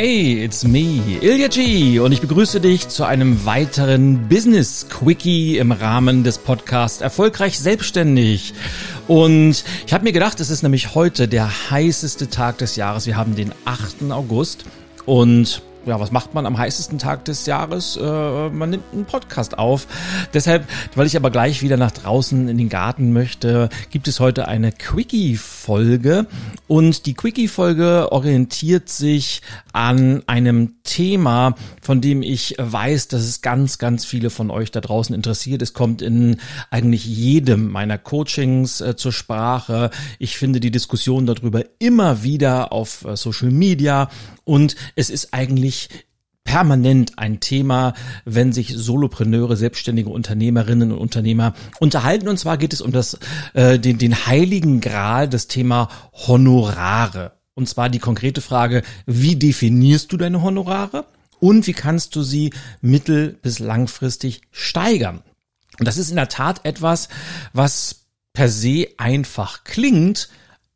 [0.00, 1.98] Hey, it's me, Ilya G.
[1.98, 8.54] Und ich begrüße dich zu einem weiteren Business Quickie im Rahmen des Podcasts Erfolgreich Selbstständig.
[9.08, 13.06] Und ich habe mir gedacht, es ist nämlich heute der heißeste Tag des Jahres.
[13.08, 14.12] Wir haben den 8.
[14.12, 14.66] August.
[15.04, 17.96] Und ja, was macht man am heißesten Tag des Jahres?
[17.96, 19.86] Äh, man nimmt einen Podcast auf.
[20.34, 24.48] Deshalb, weil ich aber gleich wieder nach draußen in den Garten möchte, gibt es heute
[24.48, 26.26] eine Quickie-Folge.
[26.66, 29.40] Und die Quickie-Folge orientiert sich
[29.72, 34.82] an einem Thema, von dem ich weiß, dass es ganz, ganz viele von euch da
[34.82, 35.62] draußen interessiert.
[35.62, 36.36] Es kommt in
[36.70, 39.90] eigentlich jedem meiner Coachings äh, zur Sprache.
[40.18, 44.10] Ich finde die Diskussion darüber immer wieder auf äh, Social Media
[44.44, 45.77] und es ist eigentlich
[46.48, 47.92] permanent ein Thema,
[48.24, 52.26] wenn sich Solopreneure, selbstständige Unternehmerinnen und Unternehmer unterhalten.
[52.26, 53.18] Und zwar geht es um das,
[53.52, 55.90] äh, den, den heiligen Gral, das Thema
[56.26, 57.32] Honorare.
[57.52, 61.04] Und zwar die konkrete Frage, wie definierst du deine Honorare
[61.38, 65.22] und wie kannst du sie mittel- bis langfristig steigern?
[65.78, 67.10] Und das ist in der Tat etwas,
[67.52, 70.30] was per se einfach klingt,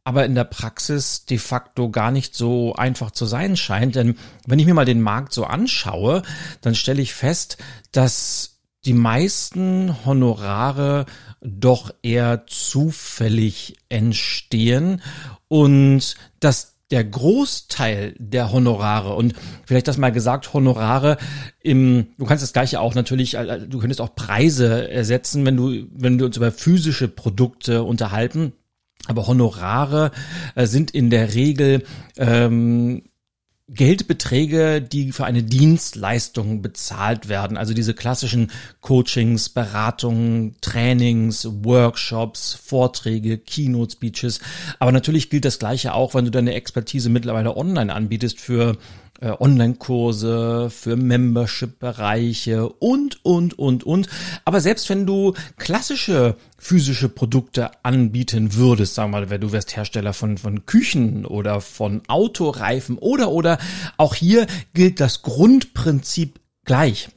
[0.05, 3.95] aber in der Praxis de facto gar nicht so einfach zu sein scheint.
[3.95, 6.22] Denn wenn ich mir mal den Markt so anschaue,
[6.61, 7.58] dann stelle ich fest,
[7.92, 11.06] dass die meisten Honorare
[11.41, 15.03] doch eher zufällig entstehen
[15.47, 21.17] und dass der Großteil der Honorare und vielleicht das mal gesagt, Honorare
[21.61, 25.86] im, du kannst das gleiche auch natürlich, äh, du könntest auch Preise ersetzen, wenn du,
[25.91, 28.53] wenn wir uns über physische Produkte unterhalten
[29.06, 30.11] aber Honorare
[30.55, 31.84] äh, sind in der Regel
[32.17, 33.03] ähm,
[33.69, 37.56] Geldbeträge, die für eine Dienstleistung bezahlt werden.
[37.56, 44.41] Also diese klassischen Coachings, Beratungen, Trainings, Workshops, Vorträge, Keynote Speeches.
[44.78, 48.77] Aber natürlich gilt das Gleiche auch, wenn du deine Expertise mittlerweile online anbietest für
[49.20, 54.08] äh, Online-Kurse, für Membership-Bereiche und, und, und, und.
[54.45, 59.77] Aber selbst wenn du klassische physische Produkte anbieten würdest, sagen wir mal, wenn du wärst
[59.77, 63.58] Hersteller von, von Küchen oder von Autoreifen oder, oder,
[63.96, 67.08] auch hier gilt das Grundprinzip gleich.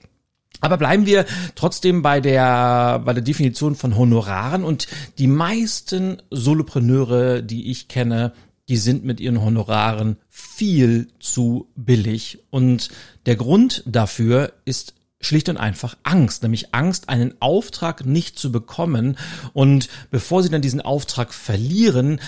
[0.62, 4.88] Aber bleiben wir trotzdem bei der, bei der Definition von Honoraren und
[5.20, 8.34] die meisten Solopreneure, die ich kenne,
[8.70, 12.40] die sind mit ihren Honoraren viel zu billig.
[12.50, 12.90] Und
[13.26, 19.18] der Grund dafür ist schlicht und einfach Angst, nämlich Angst, einen Auftrag nicht zu bekommen.
[19.54, 22.20] Und bevor sie dann diesen Auftrag verlieren,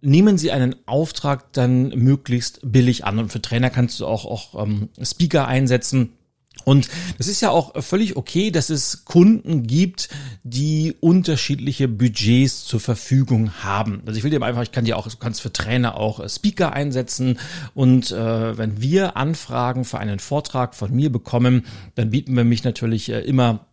[0.00, 3.18] nehmen Sie einen Auftrag dann möglichst billig an.
[3.18, 6.12] Und für Trainer kannst du auch, auch ähm, Speaker einsetzen
[6.64, 10.08] und das ist ja auch völlig okay, dass es Kunden gibt,
[10.44, 14.02] die unterschiedliche Budgets zur Verfügung haben.
[14.06, 16.28] Also ich will dir einfach, ich kann dir auch, du kannst für Trainer auch äh,
[16.28, 17.38] Speaker einsetzen
[17.74, 22.64] und äh, wenn wir Anfragen für einen Vortrag von mir bekommen, dann bieten wir mich
[22.64, 23.66] natürlich äh, immer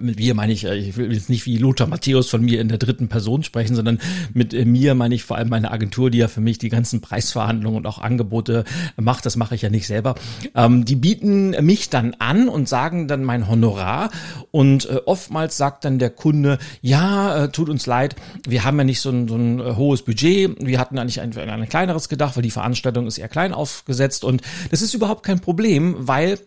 [0.00, 2.68] mit wir meine ich, äh, ich will jetzt nicht wie Lothar Matthäus von mir in
[2.68, 3.98] der dritten Person sprechen, sondern
[4.34, 7.00] mit äh, mir meine ich vor allem meine Agentur, die ja für mich die ganzen
[7.00, 8.64] Preisverhandlungen und auch Angebote
[8.96, 9.24] macht.
[9.24, 10.16] Das mache ich ja nicht selber.
[10.54, 14.10] Ähm, die bieten mich dann an und sagen dann mein Honorar.
[14.50, 18.84] Und äh, oftmals sagt dann der Kunde, ja, äh, tut uns leid, wir haben ja
[18.84, 20.56] nicht so ein, so ein äh, hohes Budget.
[20.60, 24.24] Wir hatten eigentlich ein, ein kleineres gedacht, weil die Veranstaltung ist eher klein aufgesetzt.
[24.24, 26.38] Und das ist überhaupt kein Problem, weil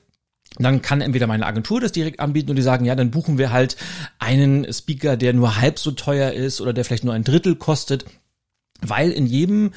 [0.58, 3.52] dann kann entweder meine Agentur das direkt anbieten und die sagen, ja, dann buchen wir
[3.52, 3.78] halt
[4.20, 8.06] einen Speaker, der nur halb so teuer ist oder der vielleicht nur ein Drittel kostet,
[8.82, 9.72] weil in jedem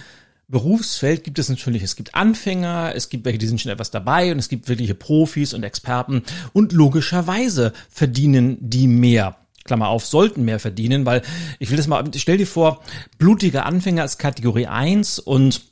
[0.49, 4.31] Berufsfeld gibt es natürlich, es gibt Anfänger, es gibt welche, die sind schon etwas dabei
[4.31, 9.37] und es gibt wirkliche Profis und Experten und logischerweise verdienen die mehr.
[9.65, 11.23] Klammer auf, sollten mehr verdienen, weil
[11.59, 12.83] ich will das mal, stell dir vor,
[13.17, 15.63] blutiger Anfänger ist Kategorie 1 und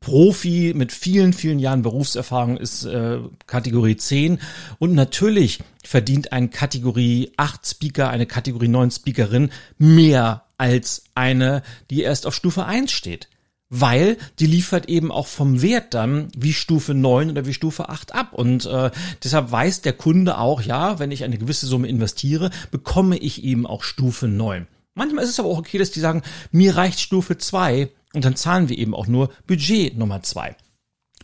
[0.00, 4.38] Profi mit vielen, vielen Jahren Berufserfahrung ist äh, Kategorie 10
[4.78, 12.02] und natürlich verdient ein Kategorie 8 Speaker, eine Kategorie 9 Speakerin mehr als eine, die
[12.02, 13.28] erst auf Stufe 1 steht.
[13.74, 18.14] Weil die liefert eben auch vom Wert dann wie Stufe 9 oder wie Stufe 8
[18.14, 18.34] ab.
[18.34, 18.90] Und äh,
[19.24, 23.66] deshalb weiß der Kunde auch, ja, wenn ich eine gewisse Summe investiere, bekomme ich eben
[23.66, 24.66] auch Stufe 9.
[24.94, 28.36] Manchmal ist es aber auch okay, dass die sagen, mir reicht Stufe 2 und dann
[28.36, 30.56] zahlen wir eben auch nur Budget Nummer zwei.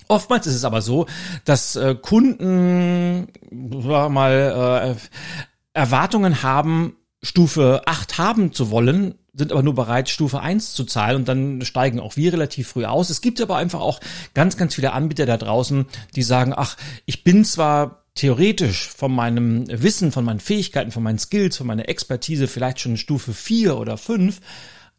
[0.08, 1.06] Oftmals ist es aber so,
[1.44, 5.19] dass äh, Kunden sagen mal äh,
[5.75, 11.17] Erwartungen haben, Stufe 8 haben zu wollen, sind aber nur bereit, Stufe 1 zu zahlen
[11.17, 13.11] und dann steigen auch wir relativ früh aus.
[13.11, 14.00] Es gibt aber einfach auch
[14.35, 15.87] ganz, ganz viele Anbieter da draußen,
[16.17, 16.76] die sagen, ach,
[17.06, 21.88] ich bin zwar theoretisch von meinem Wissen, von meinen Fähigkeiten, von meinen Skills, von meiner
[21.88, 24.40] Expertise vielleicht schon Stufe 4 oder 5,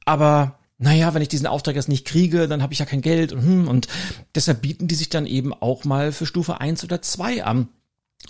[0.05, 3.33] aber naja, wenn ich diesen Auftrag jetzt nicht kriege, dann habe ich ja kein Geld
[3.33, 3.87] und, hm, und
[4.33, 7.67] deshalb bieten die sich dann eben auch mal für Stufe eins oder zwei an.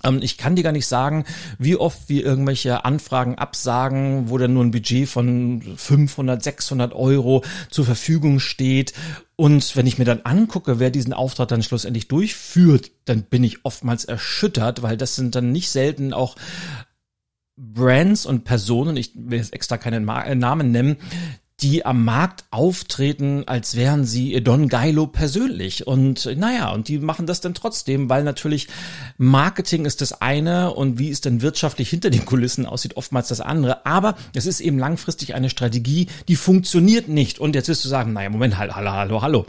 [0.04, 1.26] Ähm, ich kann dir gar nicht sagen,
[1.60, 7.44] wie oft wir irgendwelche Anfragen absagen, wo dann nur ein Budget von 500, 600 Euro
[7.70, 8.94] zur Verfügung steht.
[9.36, 13.64] Und wenn ich mir dann angucke, wer diesen Auftrag dann schlussendlich durchführt, dann bin ich
[13.64, 16.36] oftmals erschüttert, weil das sind dann nicht selten auch
[17.58, 20.98] Brands und Personen, ich will jetzt extra keinen äh, Namen nennen,
[21.62, 25.88] die am Markt auftreten, als wären sie Don Geilo persönlich.
[25.88, 28.68] Und naja, und die machen das dann trotzdem, weil natürlich
[29.18, 33.42] Marketing ist das eine und wie es dann wirtschaftlich hinter den Kulissen aussieht, oftmals das
[33.42, 33.86] andere.
[33.86, 37.40] Aber es ist eben langfristig eine Strategie, die funktioniert nicht.
[37.40, 39.46] Und jetzt wirst du sagen, naja, Moment, hallo, hallo, hallo.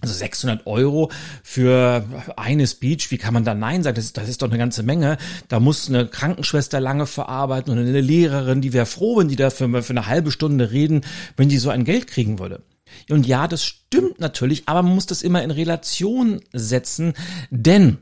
[0.00, 1.10] Also 600 Euro
[1.42, 2.04] für
[2.36, 3.96] eine Speech, wie kann man da Nein sagen?
[3.96, 5.16] Das, das ist doch eine ganze Menge.
[5.48, 9.50] Da muss eine Krankenschwester lange verarbeiten und eine Lehrerin, die wäre froh, wenn die da
[9.50, 11.02] für, für eine halbe Stunde reden,
[11.36, 12.62] wenn die so ein Geld kriegen würde.
[13.08, 17.14] Und ja, das stimmt natürlich, aber man muss das immer in Relation setzen,
[17.50, 17.98] denn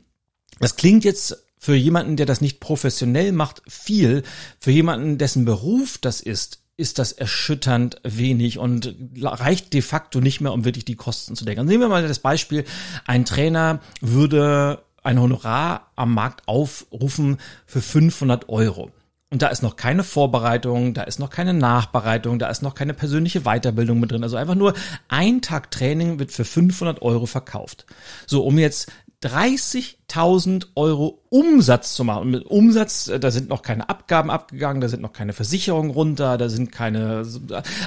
[0.59, 4.23] das klingt jetzt für jemanden, der das nicht professionell macht, viel.
[4.59, 10.41] Für jemanden, dessen Beruf das ist, ist das erschütternd wenig und reicht de facto nicht
[10.41, 11.65] mehr, um wirklich die Kosten zu decken.
[11.67, 12.65] Nehmen wir mal das Beispiel,
[13.05, 18.91] ein Trainer würde ein Honorar am Markt aufrufen für 500 Euro.
[19.29, 22.93] Und da ist noch keine Vorbereitung, da ist noch keine Nachbereitung, da ist noch keine
[22.93, 24.21] persönliche Weiterbildung mit drin.
[24.21, 24.75] Also einfach nur
[25.07, 27.87] ein Tag Training wird für 500 Euro verkauft.
[28.27, 28.91] So, um jetzt
[29.23, 32.23] 30.000 Euro Umsatz zu machen.
[32.23, 35.91] Und mit Umsatz, äh, da sind noch keine Abgaben abgegangen, da sind noch keine Versicherungen
[35.91, 37.25] runter, da sind keine,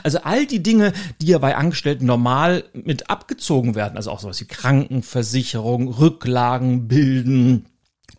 [0.02, 4.40] also all die Dinge, die ja bei Angestellten normal mit abgezogen werden, also auch sowas
[4.40, 7.66] wie Krankenversicherung, Rücklagen bilden,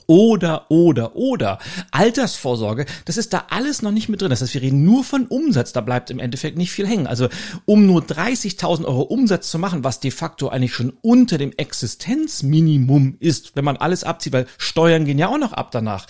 [0.08, 1.60] oder, oder, oder.
[1.92, 4.30] Altersvorsorge, das ist da alles noch nicht mit drin.
[4.30, 7.08] Das heißt, wir reden nur von Umsatz, da bleibt im Endeffekt nicht viel hängen.
[7.08, 7.28] Also
[7.66, 13.18] um nur 30.000 Euro Umsatz zu machen, was de facto eigentlich schon unter dem Existenzminimum
[13.20, 16.08] ist, wenn man alles abzieht, weil Steuern gehen ja auch noch ab danach,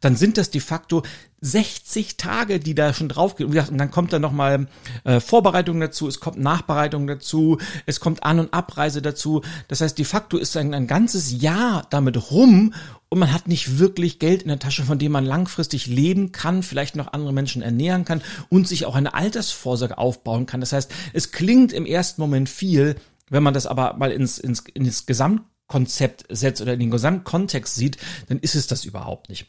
[0.00, 1.02] dann sind das de facto
[1.42, 3.46] 60 Tage, die da schon drauf gehen.
[3.48, 4.68] Und dann kommt da nochmal
[5.04, 9.42] äh, Vorbereitung dazu, es kommt Nachbereitung dazu, es kommt An- und Abreise dazu.
[9.68, 12.74] Das heißt, de facto ist ein, ein ganzes Jahr damit rum
[13.10, 16.62] und man hat nicht wirklich Geld in der Tasche, von dem man langfristig leben kann,
[16.62, 20.60] vielleicht noch andere Menschen ernähren kann und sich auch eine Altersvorsorge aufbauen kann.
[20.60, 22.94] Das heißt, es klingt im ersten Moment viel,
[23.28, 27.98] wenn man das aber mal ins, ins, ins Gesamtkonzept setzt oder in den Gesamtkontext sieht,
[28.28, 29.46] dann ist es das überhaupt nicht.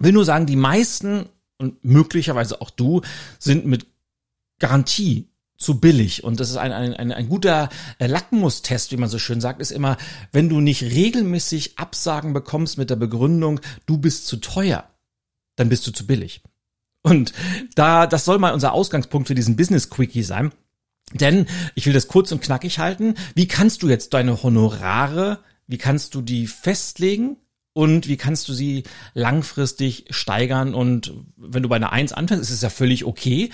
[0.00, 1.26] Will nur sagen, die meisten
[1.58, 3.02] und möglicherweise auch du
[3.38, 3.86] sind mit
[4.58, 6.24] Garantie zu billig.
[6.24, 7.68] Und das ist ein, ein, ein, ein guter
[7.98, 9.96] äh, Lackmustest, wie man so schön sagt, ist immer,
[10.32, 14.88] wenn du nicht regelmäßig Absagen bekommst mit der Begründung, du bist zu teuer,
[15.56, 16.42] dann bist du zu billig.
[17.02, 17.32] Und
[17.74, 20.52] da, das soll mal unser Ausgangspunkt für diesen Business Quickie sein.
[21.12, 23.14] Denn ich will das kurz und knackig halten.
[23.34, 25.38] Wie kannst du jetzt deine Honorare,
[25.68, 27.36] wie kannst du die festlegen?
[27.76, 30.72] Und wie kannst du sie langfristig steigern?
[30.72, 33.50] Und wenn du bei einer Eins anfängst, ist es ja völlig okay,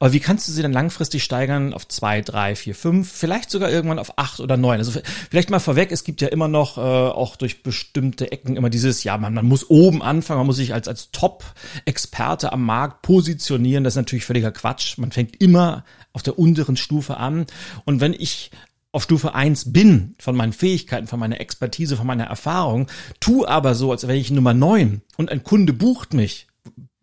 [0.00, 3.70] aber wie kannst du sie dann langfristig steigern auf zwei, drei, vier, fünf, vielleicht sogar
[3.70, 4.78] irgendwann auf acht oder neun?
[4.78, 5.00] Also
[5.30, 9.04] vielleicht mal vorweg, es gibt ja immer noch äh, auch durch bestimmte Ecken immer dieses,
[9.04, 13.84] ja, man, man muss oben anfangen, man muss sich als, als Top-Experte am Markt positionieren,
[13.84, 17.46] das ist natürlich völliger Quatsch, man fängt immer auf der unteren Stufe an.
[17.84, 18.50] Und wenn ich
[18.92, 22.88] auf Stufe eins bin von meinen Fähigkeiten, von meiner Expertise, von meiner Erfahrung,
[23.20, 26.48] tu aber so, als wäre ich Nummer neun und ein Kunde bucht mich,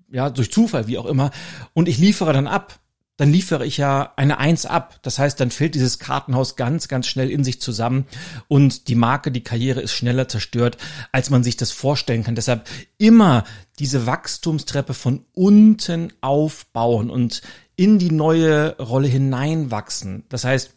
[0.10, 1.32] ja, durch Zufall, wie auch immer,
[1.74, 2.79] und ich liefere dann ab,
[3.17, 5.00] dann liefere ich ja eine Eins ab.
[5.01, 8.06] Das heißt, dann fällt dieses Kartenhaus ganz, ganz schnell in sich zusammen
[8.48, 10.77] und die Marke, die Karriere ist schneller zerstört,
[11.12, 12.36] als man sich das vorstellen kann.
[12.36, 12.67] Deshalb
[13.00, 13.44] immer
[13.79, 17.41] diese Wachstumstreppe von unten aufbauen und
[17.75, 20.25] in die neue Rolle hineinwachsen.
[20.29, 20.76] Das heißt,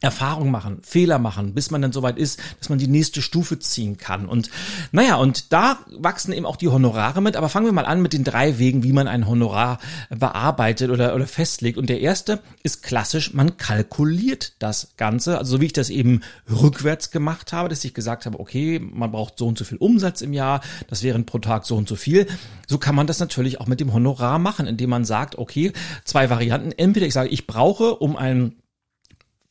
[0.00, 3.98] Erfahrung machen, Fehler machen, bis man dann soweit ist, dass man die nächste Stufe ziehen
[3.98, 4.26] kann.
[4.26, 4.50] Und
[4.92, 7.36] naja, und da wachsen eben auch die Honorare mit.
[7.36, 9.78] Aber fangen wir mal an mit den drei Wegen, wie man ein Honorar
[10.08, 11.76] bearbeitet oder, oder festlegt.
[11.76, 15.36] Und der erste ist klassisch, man kalkuliert das Ganze.
[15.36, 19.12] Also so wie ich das eben rückwärts gemacht habe, dass ich gesagt habe, okay, man
[19.12, 21.96] braucht so und so viel Umsatz im Jahr, das wären pro Tag so und so
[21.96, 22.26] viel.
[22.66, 25.72] So kann man das natürlich auch mit dem Honorar machen, indem man sagt, okay,
[26.04, 26.72] zwei Varianten.
[26.72, 28.54] Entweder ich sage, ich brauche, um ein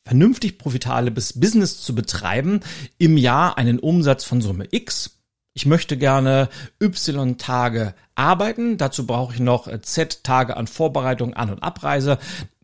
[0.04, 2.60] vernünftig profitables Business zu betreiben,
[2.98, 5.18] im Jahr einen Umsatz von Summe X.
[5.52, 6.48] Ich möchte gerne
[6.80, 8.78] Y Tage arbeiten.
[8.78, 12.18] Dazu brauche ich noch Z Tage an Vorbereitung, An- und Abreise.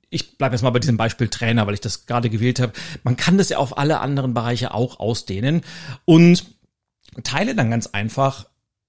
[0.09, 2.73] Ich bleibe jetzt mal bei diesem Beispiel Trainer, weil ich das gerade gewählt habe.
[3.03, 5.63] Man kann das ja auf alle anderen Bereiche auch ausdehnen
[6.05, 6.45] und
[7.25, 8.47] teile dann ganz einfach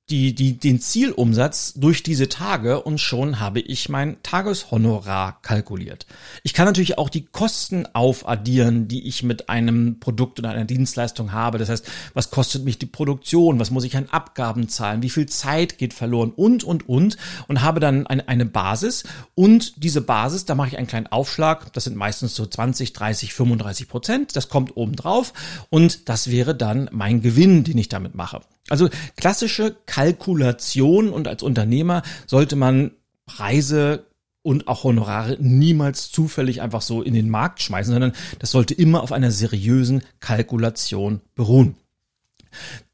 [0.10, 6.06] die, die, den Zielumsatz durch diese Tage und schon habe ich mein Tageshonorar kalkuliert.
[6.44, 11.34] Ich kann natürlich auch die Kosten aufaddieren, die ich mit einem Produkt oder einer Dienstleistung
[11.34, 11.58] habe.
[11.58, 13.60] Das heißt, was kostet mich die Produktion?
[13.60, 15.02] Was muss ich an Abgaben zahlen?
[15.02, 16.32] Wie viel Zeit geht verloren?
[16.32, 17.18] Und, und, und.
[17.50, 19.04] Und habe dann eine, eine Basis.
[19.36, 21.74] Und diese Basis, da mache ich einen kleinen Aufschlag.
[21.74, 24.36] Das sind meistens so 20, 30, 35 Prozent.
[24.38, 25.34] Das kommt oben drauf.
[25.70, 28.40] Und das wäre dann mein Gewinn, den ich damit mache.
[28.70, 32.92] Also klassische Kalkulation und als Unternehmer sollte man
[33.26, 34.06] Preise
[34.42, 39.04] und auch Honorare niemals zufällig einfach so in den Markt schmeißen, sondern das sollte immer
[39.04, 41.76] auf einer seriösen Kalkulation beruhen.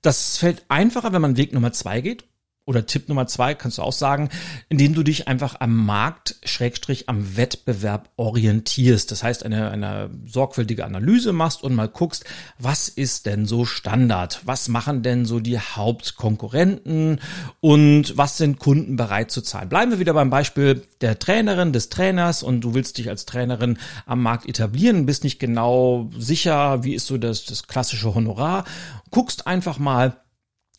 [0.01, 2.25] Das fällt einfacher, wenn man Weg Nummer zwei geht
[2.65, 4.29] oder Tipp Nummer zwei kannst du auch sagen,
[4.69, 9.11] indem du dich einfach am Markt, Schrägstrich, am Wettbewerb orientierst.
[9.11, 12.23] Das heißt, eine, eine sorgfältige Analyse machst und mal guckst,
[12.59, 14.41] was ist denn so Standard?
[14.45, 17.19] Was machen denn so die Hauptkonkurrenten?
[17.59, 19.67] Und was sind Kunden bereit zu zahlen?
[19.67, 23.77] Bleiben wir wieder beim Beispiel der Trainerin, des Trainers und du willst dich als Trainerin
[24.05, 28.63] am Markt etablieren, bist nicht genau sicher, wie ist so das, das klassische Honorar.
[29.11, 30.17] Guckst einfach mal,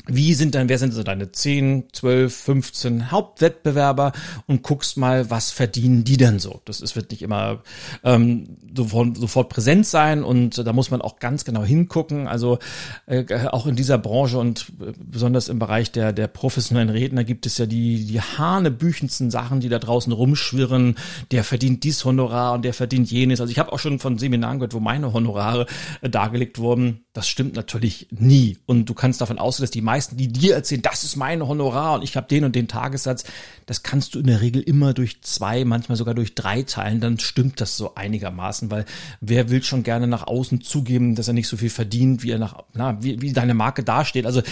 [0.07, 4.13] wie sind dann, wer sind so deine 10, 12, 15 Hauptwettbewerber
[4.47, 6.61] und guckst mal, was verdienen die denn so.
[6.67, 7.63] Das ist, wird nicht immer
[8.03, 12.29] ähm, sofort, sofort präsent sein und da muss man auch ganz genau hingucken.
[12.29, 12.59] Also
[13.07, 17.47] äh, auch in dieser Branche und äh, besonders im Bereich der, der professionellen Redner gibt
[17.47, 20.97] es ja die, die hanebüchendsten Sachen, die da draußen rumschwirren.
[21.31, 23.41] Der verdient dies Honorar und der verdient jenes.
[23.41, 25.65] Also ich habe auch schon von Seminaren gehört, wo meine Honorare
[26.03, 27.07] äh, dargelegt wurden.
[27.15, 28.59] Das stimmt natürlich nie.
[28.67, 31.95] Und du kannst davon ausgehen, dass die meisten, die dir erzählen, das ist mein Honorar
[31.95, 33.25] und ich habe den und den Tagessatz,
[33.67, 37.19] das kannst du in der Regel immer durch zwei, manchmal sogar durch drei teilen, dann
[37.19, 38.85] stimmt das so einigermaßen, weil
[39.21, 42.39] wer will schon gerne nach außen zugeben, dass er nicht so viel verdient, wie er
[42.39, 44.27] nach, na, wie, wie deine Marke dasteht.
[44.27, 44.43] Also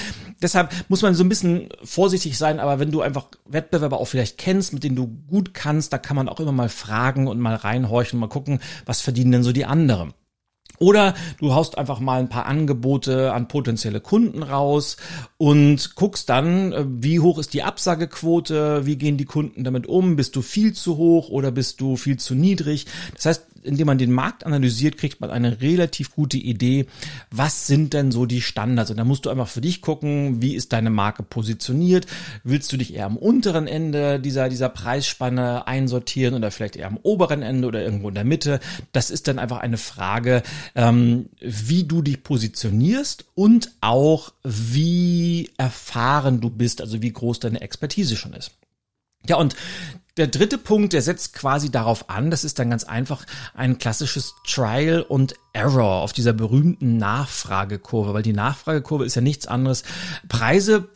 [0.40, 4.38] deshalb muss man so ein bisschen vorsichtig sein, aber wenn du einfach Wettbewerber auch vielleicht
[4.38, 7.54] kennst, mit denen du gut kannst, da kann man auch immer mal fragen und mal
[7.54, 10.14] reinhorchen, mal gucken, was verdienen denn so die anderen.
[10.82, 14.96] Oder du haust einfach mal ein paar Angebote an potenzielle Kunden raus
[15.38, 20.16] und guckst dann, äh, wie hoch ist die Absagequote, wie gehen die Kunden damit um,
[20.16, 22.86] bist du viel zu hoch oder bist du viel zu niedrig.
[23.14, 26.86] Das heißt, indem man den Markt analysiert, kriegt man eine relativ gute Idee,
[27.30, 28.90] was sind denn so die Standards.
[28.90, 32.06] Und da musst du einfach für dich gucken, wie ist deine Marke positioniert.
[32.44, 36.98] Willst du dich eher am unteren Ende dieser, dieser Preisspanne einsortieren oder vielleicht eher am
[37.02, 38.60] oberen Ende oder irgendwo in der Mitte?
[38.92, 40.42] Das ist dann einfach eine Frage,
[40.74, 47.60] ähm, wie du dich positionierst und auch wie erfahren du bist, also wie groß deine
[47.60, 48.52] Expertise schon ist.
[49.28, 49.54] Ja, und
[50.16, 54.34] der dritte Punkt, der setzt quasi darauf an, das ist dann ganz einfach ein klassisches
[54.46, 59.84] Trial und Error auf dieser berühmten Nachfragekurve, weil die Nachfragekurve ist ja nichts anderes.
[60.28, 60.88] Preise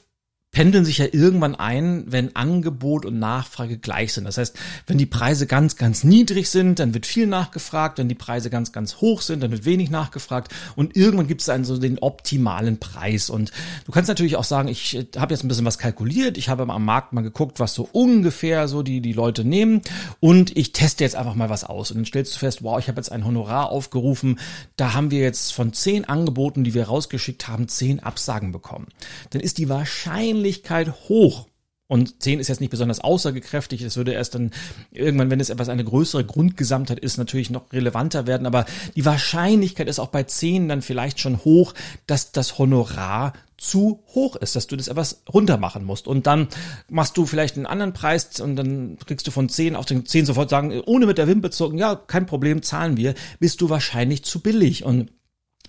[0.57, 4.25] pendeln sich ja irgendwann ein, wenn Angebot und Nachfrage gleich sind.
[4.25, 7.99] Das heißt, wenn die Preise ganz, ganz niedrig sind, dann wird viel nachgefragt.
[7.99, 10.51] Wenn die Preise ganz, ganz hoch sind, dann wird wenig nachgefragt.
[10.75, 13.29] Und irgendwann gibt es dann so den optimalen Preis.
[13.29, 13.53] Und
[13.85, 16.39] du kannst natürlich auch sagen, ich habe jetzt ein bisschen was kalkuliert.
[16.39, 19.83] Ich habe am Markt mal geguckt, was so ungefähr so die, die Leute nehmen.
[20.21, 21.91] Und ich teste jetzt einfach mal was aus.
[21.91, 24.41] Und dann stellst du fest, wow, ich habe jetzt ein Honorar aufgerufen.
[24.77, 28.87] Da haben wir jetzt von zehn Angeboten, die wir rausgeschickt haben, zehn Absagen bekommen.
[29.29, 31.47] Dann ist die wahrscheinlich Wahrscheinlichkeit hoch.
[31.89, 33.81] Und 10 ist jetzt nicht besonders aussagekräftig.
[33.83, 34.51] Es würde erst dann
[34.91, 38.45] irgendwann, wenn es etwas eine größere Grundgesamtheit ist, natürlich noch relevanter werden.
[38.45, 38.65] Aber
[38.97, 41.75] die Wahrscheinlichkeit ist auch bei 10 dann vielleicht schon hoch,
[42.09, 46.09] dass das Honorar zu hoch ist, dass du das etwas runter machen musst.
[46.09, 46.49] Und dann
[46.91, 50.27] machst du vielleicht einen anderen Preis und dann kriegst du von 10 auf den 10
[50.27, 54.25] sofort sagen, ohne mit der Wimpe zu ja, kein Problem, zahlen wir, bist du wahrscheinlich
[54.25, 54.85] zu billig.
[54.85, 55.13] Und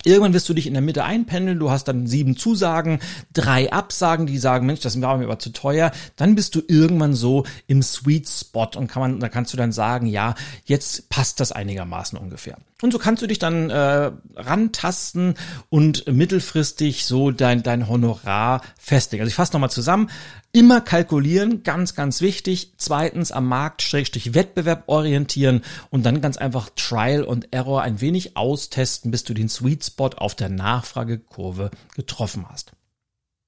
[0.04, 3.00] Irgendwann wirst du dich in der Mitte einpendeln, du hast dann sieben Zusagen,
[3.32, 5.90] drei Absagen, die sagen, Mensch, das war mir aber zu teuer.
[6.16, 9.72] Dann bist du irgendwann so im Sweet Spot und kann man, da kannst du dann
[9.72, 12.58] sagen, ja, jetzt passt das einigermaßen ungefähr.
[12.80, 15.34] Und so kannst du dich dann äh, rantasten
[15.68, 19.22] und mittelfristig so dein, dein Honorar festlegen.
[19.22, 20.10] Also ich fasse nochmal zusammen.
[20.52, 22.72] Immer kalkulieren, ganz, ganz wichtig.
[22.78, 28.36] Zweitens am Markt Schrägstrich Wettbewerb orientieren und dann ganz einfach Trial und Error ein wenig
[28.36, 32.72] austesten, bis du den Sweet Spot auf der Nachfragekurve getroffen hast.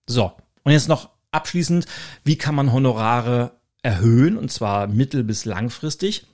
[0.06, 1.86] So, und jetzt noch abschließend,
[2.24, 3.52] wie kann man Honorare
[3.82, 6.26] erhöhen und zwar mittel- bis langfristig?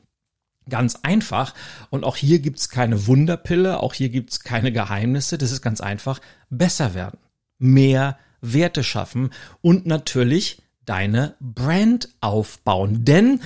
[0.69, 1.55] Ganz einfach.
[1.91, 5.39] Und auch hier gibt's keine Wunderpille, auch hier gibt's keine Geheimnisse.
[5.39, 6.21] Das ist ganz einfach.
[6.51, 7.21] Besser werden.
[7.59, 13.05] Mehr Werte schaffen und natürlich deine Brand aufbauen.
[13.05, 13.41] Denn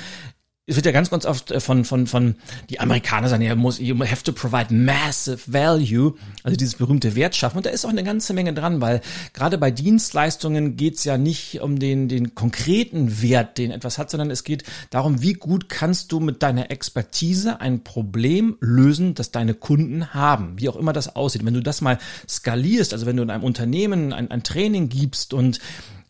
[0.71, 2.37] es wird ja ganz, ganz oft äh, von, von, von,
[2.71, 7.35] die Amerikaner sagen, ja, muss, you have to provide massive value, also dieses berühmte Wert
[7.35, 7.57] schaffen.
[7.57, 9.01] Und da ist auch eine ganze Menge dran, weil
[9.33, 14.31] gerade bei Dienstleistungen geht's ja nicht um den, den konkreten Wert, den etwas hat, sondern
[14.31, 19.55] es geht darum, wie gut kannst du mit deiner Expertise ein Problem lösen, das deine
[19.55, 21.45] Kunden haben, wie auch immer das aussieht.
[21.45, 21.99] Wenn du das mal
[22.29, 25.59] skalierst, also wenn du in einem Unternehmen ein, ein Training gibst und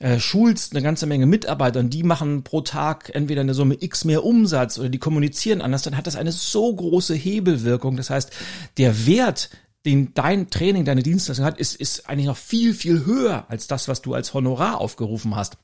[0.00, 4.04] äh, schulst eine ganze Menge Mitarbeiter und die machen pro Tag entweder eine Summe X
[4.04, 7.97] mehr Umsatz oder die kommunizieren anders, dann hat das eine so große Hebelwirkung.
[7.97, 8.33] Das heißt,
[8.78, 9.50] der Wert,
[9.85, 13.88] den dein Training, deine Dienstleistung hat, ist, ist eigentlich noch viel, viel höher als das,
[13.88, 15.59] was du als Honorar aufgerufen hast.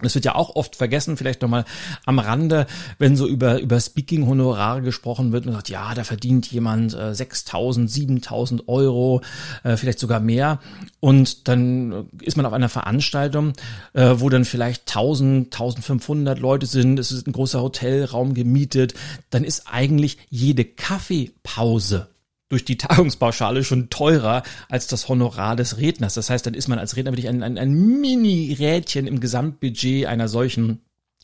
[0.00, 1.64] Das wird ja auch oft vergessen, vielleicht nochmal
[2.06, 2.66] am Rande,
[2.98, 7.88] wenn so über, über Speaking-Honorare gesprochen wird und sagt, ja, da verdient jemand äh, 6.000,
[7.88, 9.20] 7.000 Euro,
[9.62, 10.60] äh, vielleicht sogar mehr.
[11.00, 13.52] Und dann ist man auf einer Veranstaltung,
[13.92, 18.94] äh, wo dann vielleicht 1.000, 1.500 Leute sind, es ist ein großer Hotelraum gemietet,
[19.30, 22.08] dann ist eigentlich jede Kaffeepause
[22.52, 26.12] durch die Tagungspauschale schon teurer als das Honorar des Redners.
[26.12, 30.28] Das heißt, dann ist man als Redner wirklich ein, ein, ein Mini-Rädchen im Gesamtbudget einer
[30.28, 30.82] solchen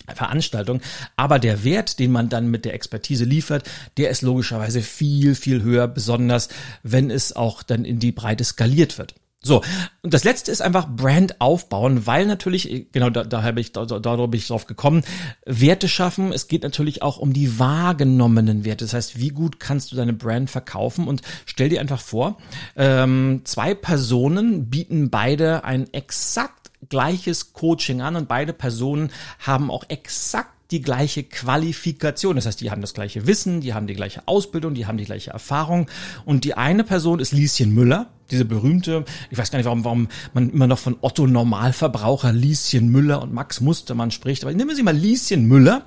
[0.08, 0.80] Veranstaltung.
[1.16, 3.68] Aber der Wert, den man dann mit der Expertise liefert,
[3.98, 6.48] der ist logischerweise viel, viel höher, besonders
[6.82, 9.14] wenn es auch dann in die Breite skaliert wird.
[9.40, 9.62] So,
[10.02, 13.84] und das letzte ist einfach Brand aufbauen, weil natürlich, genau da, da habe ich, da,
[13.84, 15.04] da, da bin ich drauf gekommen,
[15.46, 16.32] Werte schaffen.
[16.32, 18.84] Es geht natürlich auch um die wahrgenommenen Werte.
[18.84, 21.06] Das heißt, wie gut kannst du deine Brand verkaufen?
[21.06, 22.38] Und stell dir einfach vor,
[22.74, 29.84] ähm, zwei Personen bieten beide ein exakt gleiches Coaching an und beide Personen haben auch
[29.88, 32.36] exakt die gleiche Qualifikation.
[32.36, 35.04] Das heißt, die haben das gleiche Wissen, die haben die gleiche Ausbildung, die haben die
[35.04, 35.88] gleiche Erfahrung.
[36.24, 40.08] Und die eine Person ist Lieschen Müller, diese berühmte, ich weiß gar nicht, warum, warum
[40.34, 44.82] man immer noch von Otto Normalverbraucher Lieschen Müller und Max Mustermann spricht, aber nehmen sie
[44.82, 45.86] mal Lieschen Müller.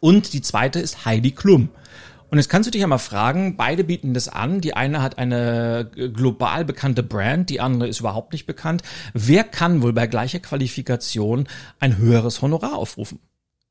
[0.00, 1.70] Und die zweite ist Heidi Klum.
[2.30, 4.60] Und jetzt kannst du dich ja mal fragen, beide bieten das an.
[4.60, 8.82] Die eine hat eine global bekannte Brand, die andere ist überhaupt nicht bekannt.
[9.14, 11.48] Wer kann wohl bei gleicher Qualifikation
[11.80, 13.18] ein höheres Honorar aufrufen?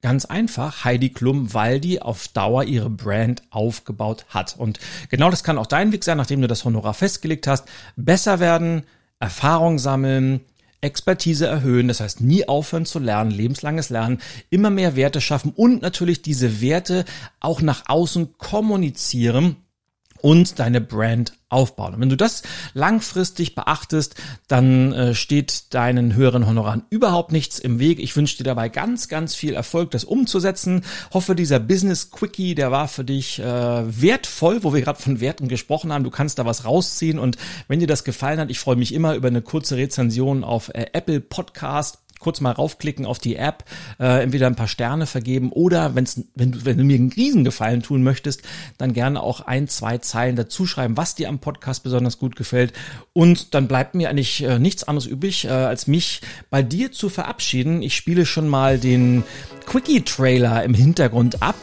[0.08, 4.56] Ganz einfach, Heidi Klum, weil die auf Dauer ihre Brand aufgebaut hat.
[4.58, 7.66] Und genau das kann auch dein Weg sein, nachdem du das Honorar festgelegt hast.
[7.98, 8.84] Besser werden,
[9.20, 10.40] Erfahrung sammeln,
[10.80, 15.82] Expertise erhöhen, das heißt nie aufhören zu lernen, lebenslanges Lernen, immer mehr Werte schaffen und
[15.82, 17.04] natürlich diese Werte
[17.42, 19.58] auch nach außen kommunizieren
[20.22, 21.94] und deine Brand aufbauen.
[21.94, 24.16] Und wenn du das langfristig beachtest,
[24.48, 28.00] dann äh, steht deinen höheren Honoraren überhaupt nichts im Weg.
[28.00, 30.84] Ich wünsche dir dabei ganz, ganz viel Erfolg, das umzusetzen.
[31.14, 35.48] Hoffe, dieser Business Quickie, der war für dich äh, wertvoll, wo wir gerade von Werten
[35.48, 36.04] gesprochen haben.
[36.04, 37.38] Du kannst da was rausziehen und
[37.70, 40.88] wenn dir das gefallen hat, ich freue mich immer über eine kurze Rezension auf äh,
[40.92, 43.64] Apple Podcast kurz mal raufklicken auf die App,
[44.00, 47.84] äh, entweder ein paar Sterne vergeben oder wenn's, wenn, du, wenn du mir einen Riesengefallen
[47.84, 48.42] tun möchtest,
[48.78, 52.74] dann gerne auch ein, zwei Zeilen dazu schreiben, was dir am Podcast besonders gut gefällt.
[53.14, 57.10] Und dann bleibt mir eigentlich äh, nichts anderes übrig, äh, als mich bei dir zu
[57.10, 57.82] verabschieden.
[57.82, 59.24] Ich spiele schon mal den
[59.66, 61.56] Quickie-Trailer im Hintergrund ab.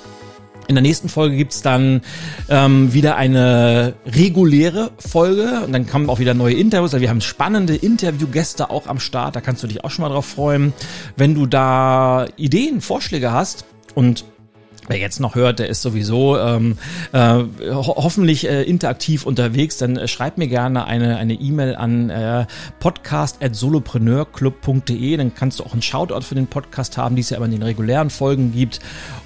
[0.66, 2.00] In der nächsten Folge gibt's dann
[2.48, 6.94] ähm, wieder eine reguläre Folge und dann kommen auch wieder neue Interviews.
[6.94, 10.09] Also wir haben spannende Interviewgäste auch am Start, da kannst du dich auch schon mal
[10.09, 10.72] drauf freuen.
[11.16, 14.24] Wenn du da Ideen, Vorschläge hast und
[14.87, 16.77] Wer jetzt noch hört, der ist sowieso ähm,
[17.12, 22.11] äh, ho hoffentlich äh, interaktiv unterwegs, dann äh, schreib mir gerne eine eine E-Mail an
[22.11, 22.44] äh,
[22.81, 27.46] podcast@solopreneurclub.de, dann kannst du auch einen Shoutout für den Podcast haben, die es ja immer
[27.46, 28.81] in den regulären Folgen gibt.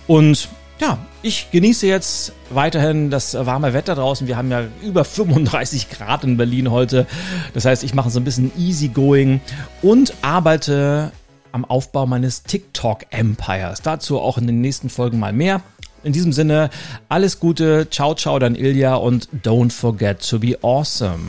[0.07, 0.49] Und
[0.81, 4.27] ja, ich genieße jetzt weiterhin das warme Wetter draußen.
[4.27, 7.07] Wir haben ja über 35 Grad in Berlin heute.
[7.55, 9.41] Das heißt, ich mache so ein bisschen easygoing
[9.83, 11.13] und arbeite
[11.53, 13.83] am Aufbau meines TikTok-Empires.
[13.83, 15.63] Dazu auch in den nächsten Folgen mal mehr.
[16.05, 16.71] In diesem Sinne,
[17.09, 21.25] alles Gute, ciao, ciao, dann Ilja und don't forget to be awesome.